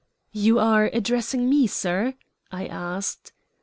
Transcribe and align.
"You 0.33 0.57
are 0.57 0.89
addressing 0.93 1.47
me, 1.47 1.67
sir?" 1.67 2.15
I 2.51 2.65
asked. 2.65 3.33